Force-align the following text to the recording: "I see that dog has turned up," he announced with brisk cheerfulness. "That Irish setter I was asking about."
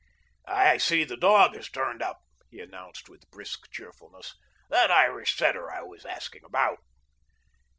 "I 0.47 0.77
see 0.77 1.03
that 1.03 1.19
dog 1.19 1.53
has 1.53 1.69
turned 1.69 2.01
up," 2.01 2.21
he 2.49 2.59
announced 2.59 3.07
with 3.07 3.29
brisk 3.29 3.69
cheerfulness. 3.71 4.33
"That 4.71 4.89
Irish 4.89 5.37
setter 5.37 5.71
I 5.71 5.83
was 5.83 6.05
asking 6.07 6.43
about." 6.43 6.79